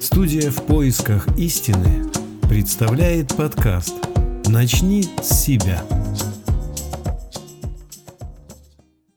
[0.00, 2.10] Студия «В поисках истины»
[2.48, 3.94] представляет подкаст
[4.46, 5.84] «Начни с себя».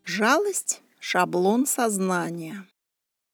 [0.03, 2.67] Жалость– шаблон сознания.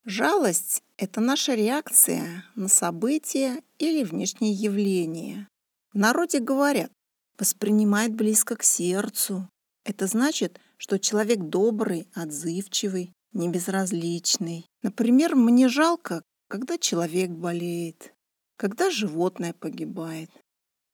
[0.06, 5.48] Жалость– это наша реакция на события или внешние явления.
[5.92, 6.92] В народе говорят
[7.40, 9.50] «воспринимает близко к сердцу».
[9.84, 14.68] Это значит, что человек добрый, отзывчивый, небезразличный.
[14.84, 18.14] Например, мне жалко, когда человек болеет,
[18.58, 20.32] когда животное погибает,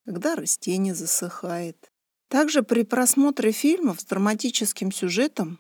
[0.06, 1.90] когда растение засыхает.
[2.30, 5.60] Также при просмотре фильмов с драматическим сюжетом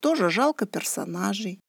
[0.00, 1.60] тоже жалко персонажей.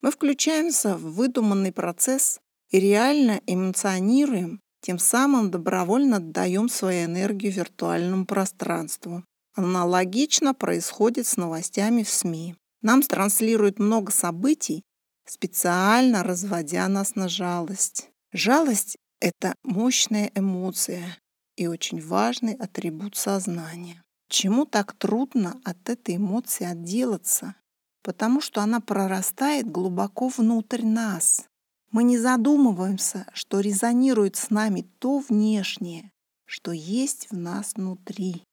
[0.00, 8.24] Мы включаемся в выдуманный процесс и реально эмоционируем, тем самым добровольно отдаем свою энергию виртуальному
[8.24, 9.24] пространству.
[9.54, 12.56] Аналогично происходит с новостями в СМИ.
[12.82, 14.82] Нам транслируют много событий,
[15.26, 18.10] специально разводя нас на жалость.
[18.32, 21.18] Жалость— это мощная эмоция
[21.56, 24.02] и очень важный атрибут сознания.
[24.28, 27.54] Чему так трудно от этой эмоции отделаться?
[28.02, 31.46] Потому что она прорастает глубоко внутрь нас.
[31.92, 36.10] Мы не задумываемся, что резонирует с нами то внешнее,
[36.44, 38.44] что есть в нас внутри.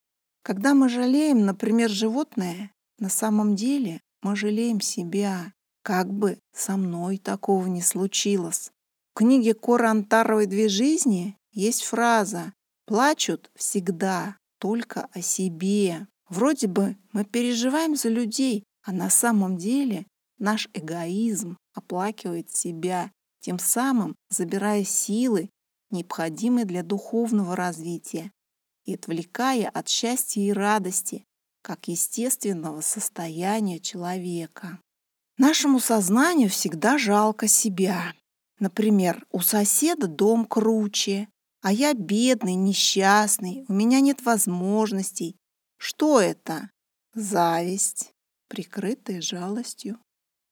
[0.43, 7.17] Когда мы жалеем, например, животное, на самом деле мы жалеем себя, как бы со мной
[7.17, 8.71] такого не случилось.
[9.13, 12.53] В книге Кора Антаровой «Две жизни» есть фраза
[12.85, 16.07] «Плачут всегда только о себе».
[16.29, 20.07] Вроде бы мы переживаем за людей, а на самом деле
[20.39, 25.49] наш эгоизм оплакивает себя, тем самым забирая силы,
[25.91, 28.31] необходимые для духовного развития,
[28.85, 31.25] и отвлекая от счастья и радости,
[31.61, 34.79] как естественного состояния человека.
[35.37, 38.13] Нашему сознанию всегда жалко себя.
[38.59, 41.27] Например, у соседа дом круче,
[41.61, 45.35] а я бедный, несчастный, у меня нет возможностей.
[45.77, 46.69] Что это?
[47.15, 48.13] Зависть,
[48.47, 49.99] прикрытая жалостью.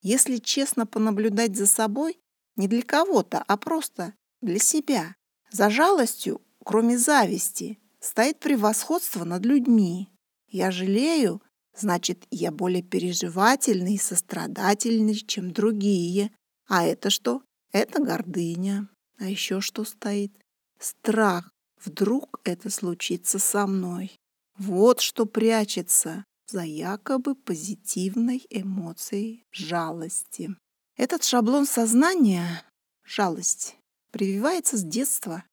[0.00, 2.18] Если честно понаблюдать за собой,
[2.56, 5.14] не для кого-то, а просто для себя.
[5.50, 10.08] За жалостью, кроме зависти, стоит превосходство над людьми.
[10.48, 11.40] Я жалею,
[11.74, 16.30] Значит, я более переживательный и сострадательный, чем другие.
[16.68, 17.42] А это что?
[17.72, 18.88] Это гордыня.
[19.18, 20.32] А еще что стоит?
[20.78, 21.50] Страх.
[21.82, 24.12] Вдруг это случится со мной.
[24.58, 30.54] Вот что прячется за якобы позитивной эмоцией жалости.
[30.96, 32.64] Этот шаблон сознания,
[33.04, 33.76] жалость,
[34.10, 35.44] прививается с детства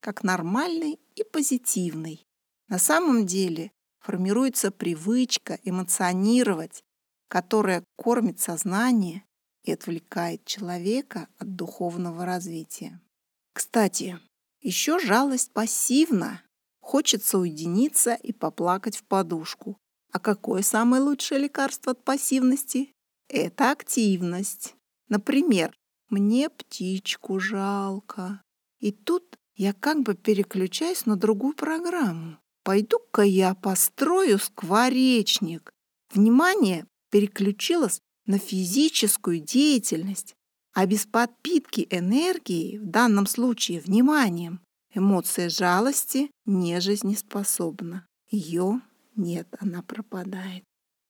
[0.00, 2.24] как нормальный и позитивный.
[2.68, 3.72] На самом деле
[4.04, 6.84] формируется привычка эмоционировать,
[7.28, 9.24] которая кормит сознание
[9.64, 13.00] и отвлекает человека от духовного развития.
[13.54, 14.18] Кстати,
[14.60, 16.42] еще жалость пассивна.
[16.80, 19.78] Хочется уединиться и поплакать в подушку.
[20.12, 22.92] А какое самое лучшее лекарство от пассивности?
[23.28, 24.74] Это активность.
[25.08, 25.74] Например,
[26.10, 28.42] мне птичку жалко.
[28.80, 32.38] И тут я как бы переключаюсь на другую программу.
[32.64, 35.70] Пойду-ка я построю скворечник.
[36.10, 40.34] Внимание переключилось на физическую деятельность,
[40.72, 44.60] а без подпитки энергии, в данном случае вниманием,
[44.94, 48.06] эмоция жалости не жизнеспособна.
[48.30, 48.80] Ее
[49.14, 50.64] нет, она пропадает.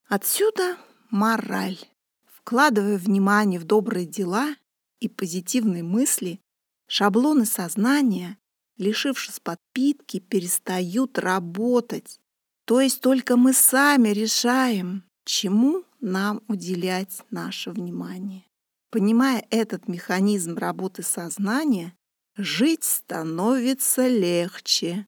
[0.08, 0.76] Отсюда
[1.10, 1.78] мораль.
[2.26, 4.56] Вкладывая внимание в добрые дела
[4.98, 6.40] и позитивные мысли,
[6.88, 8.38] шаблоны сознания
[8.76, 12.20] лишившись подпитки, перестают работать.
[12.64, 18.44] То есть только мы сами решаем, чему нам уделять наше внимание.
[18.90, 21.94] Понимая этот механизм работы сознания,
[22.36, 25.06] жить становится легче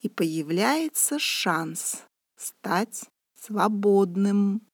[0.00, 2.02] и появляется шанс
[2.36, 3.04] стать
[3.40, 4.65] свободным.